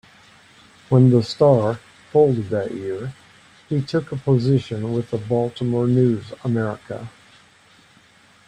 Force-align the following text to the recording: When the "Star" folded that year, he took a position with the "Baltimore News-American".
When 0.89 1.11
the 1.11 1.21
"Star" 1.21 1.75
folded 2.11 2.49
that 2.49 2.71
year, 2.73 3.13
he 3.69 3.83
took 3.83 4.11
a 4.11 4.15
position 4.15 4.93
with 4.93 5.11
the 5.11 5.19
"Baltimore 5.19 5.85
News-American". 5.85 7.07